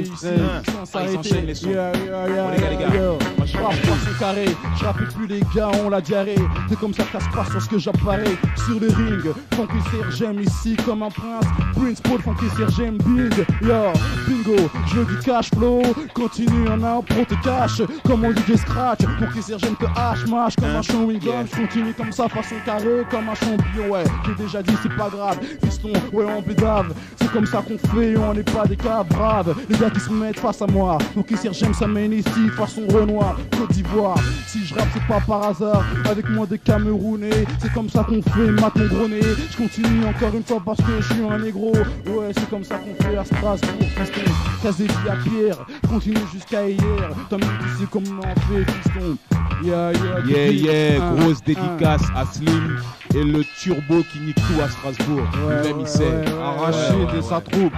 ici 0.00 0.24
M13. 0.24 0.86
sans 0.86 0.98
Ah, 0.98 1.02
les 1.44 1.54
sons. 1.54 1.68
Bon, 1.68 2.50
les 2.50 2.60
gars, 2.60 2.70
les 2.70 2.76
gars. 2.76 2.88
Moi, 3.36 3.46
je 3.46 4.18
carré, 4.18 4.46
je 4.46 5.14
plus 5.14 5.26
les 5.26 5.40
gars, 5.54 5.70
on 5.84 5.90
la 5.90 6.00
diarrhée. 6.00 6.38
C'est 6.70 6.78
comme 6.78 6.94
ça 6.94 7.02
que 7.04 7.12
ça 7.12 7.20
se 7.20 7.36
passe 7.36 7.52
lorsque 7.52 7.76
j'apparais 7.76 8.36
sur 8.64 8.80
le 8.80 8.88
ring. 8.88 9.34
Funky 9.54 9.90
Sir, 9.90 10.10
j'aime 10.10 10.40
ici 10.40 10.76
comme 10.84 11.02
un 11.02 11.10
prince. 11.10 11.44
Prince 11.74 12.00
Paul, 12.00 12.22
Funky 12.22 12.48
Sir, 12.56 12.70
j'aime 12.70 12.96
bing. 12.98 13.34
Yo, 13.60 13.92
bingo, 14.26 14.70
je 14.86 15.00
veux 15.00 15.04
du 15.04 15.18
cash 15.22 15.50
flow. 15.50 15.82
Continue 16.14 16.68
en 16.68 16.82
impro, 16.82 17.24
te 17.28 17.34
cache. 17.44 17.82
Comme 18.06 18.24
on 18.24 18.32
dit 18.32 18.42
des 18.46 18.56
scratch. 18.56 19.00
Funky 19.18 19.42
Sir, 19.42 19.58
j'aime 19.58 19.76
que 19.76 19.86
hache, 19.96 20.26
mâche 20.28 20.56
comme 20.56 20.74
un 20.76 20.82
chewing 20.82 21.18
gum. 21.18 21.32
Yeah. 21.32 21.44
Je 21.52 21.60
continue 21.60 21.92
comme 21.92 22.12
ça, 22.12 22.28
façon 22.28 22.56
carré, 22.64 23.04
comme 23.10 23.28
un 23.28 23.33
champion. 23.34 23.90
Ouais, 23.90 24.04
j'ai 24.26 24.44
déjà 24.44 24.62
dit, 24.62 24.74
c'est 24.82 24.96
pas 24.96 25.08
grave. 25.08 25.38
Fiston, 25.62 25.92
ouais, 26.12 26.24
on 26.24 26.42
bédave. 26.42 26.94
C'est 27.20 27.30
comme 27.32 27.46
ça 27.46 27.62
qu'on 27.62 27.78
fait, 27.78 28.16
on 28.16 28.34
n'est 28.34 28.42
pas 28.42 28.66
des 28.66 28.76
cas 28.76 29.02
braves. 29.02 29.54
Les 29.68 29.76
gars 29.76 29.90
qui 29.90 30.00
se 30.00 30.10
mettent 30.10 30.38
face 30.38 30.62
à 30.62 30.66
moi. 30.66 30.98
Funky 31.14 31.36
Sir, 31.36 31.52
j'aime 31.52 31.74
ça 31.74 31.86
mène 31.86 32.12
ici, 32.12 32.48
façon 32.56 32.82
Renoir, 32.88 33.36
Côte 33.56 33.72
d'Ivoire. 33.72 34.18
Si 34.46 34.64
je 34.64 34.74
rappe, 34.74 34.88
c'est 34.92 35.06
pas 35.06 35.20
par 35.20 35.44
hasard. 35.44 35.84
Avec 36.08 36.28
moi 36.30 36.46
des 36.46 36.58
Camerounais, 36.58 37.44
c'est 37.60 37.72
comme 37.72 37.88
ça 37.88 38.04
qu'on 38.04 38.22
fait, 38.22 38.50
mat 38.50 38.74
mon 38.76 38.86
gros 38.86 39.08
nez. 39.08 39.20
Je 39.50 39.56
continue 39.56 40.04
encore 40.06 40.34
une 40.34 40.44
fois 40.44 40.62
parce 40.64 40.78
que 40.78 41.00
je 41.00 41.14
suis 41.14 41.24
un 41.24 41.38
négro. 41.38 41.72
Ouais, 41.72 42.30
c'est 42.36 42.48
comme 42.48 42.64
ça 42.64 42.76
qu'on 42.76 42.94
fait 43.02 43.16
à 43.16 43.24
Strasbourg, 43.24 43.88
fiston. 43.96 44.30
Casé 44.62 44.86
à 45.08 45.16
Pierre, 45.16 45.66
continue 45.88 46.16
jusqu'à 46.32 46.68
hier. 46.68 47.10
Toi-même, 47.28 47.48
tu 47.60 47.82
sais 47.82 47.88
comment 47.90 48.22
on 48.22 48.40
fait, 48.52 48.64
fiston. 48.72 49.16
Yeah, 49.62 49.92
yeah, 49.92 50.18
Yeah, 50.26 50.50
yeah, 50.50 51.02
un, 51.02 51.14
grosse 51.14 51.38
un. 51.40 51.44
dédicace 51.46 52.02
à 52.14 52.24
Slim 52.26 52.78
et 53.14 53.24
le 53.24 53.44
turbo 53.58 54.02
qui 54.12 54.20
nique 54.20 54.36
tout 54.36 54.60
à 54.62 54.68
Strasbourg. 54.68 55.22
Ouais, 55.46 55.56
Lui-même, 55.62 55.76
ouais, 55.76 55.82
il 55.82 55.88
sait. 55.88 56.04
ouais, 56.04 56.24
Arraché 56.42 57.16
de 57.16 57.20
sa 57.20 57.40
troupe. 57.40 57.72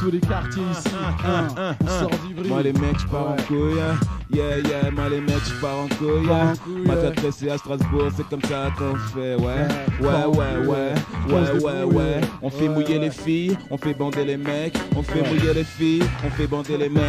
Tous 0.00 0.10
les 0.10 0.20
quartiers 0.20 0.62
ici. 0.72 0.88
un, 1.24 1.28
Un, 1.30 1.44
un, 1.70 1.76
on 1.80 1.86
un. 1.86 2.00
sort 2.00 2.10
d'Ivry. 2.26 2.48
Moi 2.48 2.62
les 2.62 2.72
mecs, 2.72 2.98
je 3.00 3.06
pars 3.06 3.28
en 3.28 3.36
Ouais. 3.36 3.94
Hein. 4.32 4.36
Yeah, 4.36 4.58
yeah, 4.58 4.90
moi 4.90 5.08
les 5.08 5.20
mecs, 5.20 5.44
je 5.46 5.60
pars 5.60 5.78
en 5.80 5.88
couille. 5.88 6.30
Hein. 6.30 6.52
Ma 6.86 6.96
tête 6.96 7.16
tressée 7.16 7.50
à 7.50 7.58
Strasbourg, 7.58 8.08
c'est 8.16 8.28
comme 8.28 8.42
ça 8.42 8.70
qu'on 8.78 8.96
fait, 8.96 9.34
ouais. 9.36 9.68
Ouais, 10.00 10.24
Ouais, 10.24 10.66
ouais, 10.66 11.34
ouais, 11.34 11.62
ouais. 11.62 11.84
ouais. 11.84 12.20
On 12.42 12.50
fait 12.50 12.68
mouiller 12.68 12.98
les 12.98 13.10
filles, 13.10 13.56
on 13.70 13.76
fait 13.78 13.94
bander 13.94 14.24
les 14.24 14.36
mecs, 14.36 14.76
on 14.96 15.02
fait 15.02 15.22
mouiller 15.28 15.54
les 15.54 15.64
filles, 15.64 16.02
on 16.24 16.30
fait 16.30 16.46
bander 16.46 16.76
les 16.76 16.88
mecs. 16.88 17.02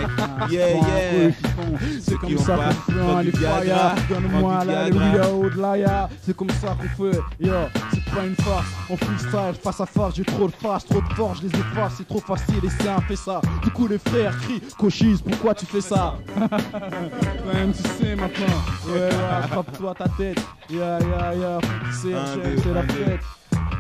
Yeah, 0.50 0.74
couille, 0.74 0.88
yeah. 0.88 1.32
Ceux 1.80 2.00
C'est 2.02 2.16
comme 2.18 2.38
ça 2.38 2.58
qu'on 2.86 3.18
fait 3.18 3.24
les 3.24 3.32
Viagra, 3.32 3.96
prends 4.08 4.16
Donne-moi 4.16 4.66
la. 4.66 4.90
Louis 4.90 5.50
de 5.56 5.62
l'Aya. 5.62 6.10
C'est 6.24 6.36
comme 6.36 6.50
ça 6.50 6.76
qu'on 6.76 7.12
fait. 7.12 7.20
Yo, 7.40 7.52
c'est 7.92 8.04
pas 8.14 8.26
une 8.26 8.36
farce. 8.36 8.68
On 8.90 8.98
freestyle 8.98 9.54
face 9.62 9.82
à 9.82 9.86
face. 9.86 10.16
J'ai 10.16 10.24
trop 10.24 10.48
de 10.48 10.54
face, 10.54 10.86
trop 10.86 11.02
de 11.02 11.14
force. 11.14 11.40
Je 11.40 11.48
les 11.48 11.60
efface. 11.60 11.94
C'est 11.98 12.08
trop 12.08 12.20
facile. 12.20 12.64
Et 12.64 12.70
c'est 12.80 12.90
un 12.90 13.02
fait 13.02 13.16
ça. 13.16 13.42
Du 13.64 13.72
coup, 13.72 13.88
les 13.88 13.98
frères 13.98 14.38
crient 14.42 14.62
Cochise, 14.78 15.22
pourquoi 15.22 15.54
tu 15.54 15.66
fais 15.66 15.82
ça? 15.82 16.16
Toi-même, 17.10 17.74
tu 17.74 17.84
sais 18.04 18.16
maintenant. 18.16 18.46
Ouais, 18.88 18.94
ouais, 18.94 19.10
attrape-toi 19.44 19.94
ta 19.96 20.08
tête. 20.10 20.40
Yeah, 20.70 21.00
yeah, 21.00 21.36
yeah. 21.36 21.60
C'est 22.02 22.14
Un, 22.14 22.26
c'est- 22.26 22.74
la 22.74 22.80
un, 22.82 22.88
fête. 22.88 23.20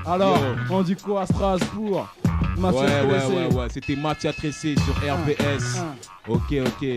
Alors, 0.05 0.37
Yo. 0.37 0.75
on 0.75 0.81
dit 0.83 0.95
quoi 0.95 1.21
à 1.21 1.25
Strasbourg? 1.25 2.07
Ouais, 2.23 2.61
Mathieu 2.61 2.79
ouais, 2.79 3.07
Tressé. 3.09 3.33
ouais, 3.33 3.53
ouais. 3.55 3.67
C'était 3.69 3.95
Mathia 3.95 4.33
Tressé 4.33 4.75
sur 4.75 4.93
RBS. 4.95 5.79
un. 5.79 6.31
Ok, 6.31 6.53
ok. 6.65 6.87